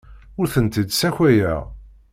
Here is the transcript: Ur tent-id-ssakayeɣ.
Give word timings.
Ur 0.39 0.47
tent-id-ssakayeɣ. 0.53 1.61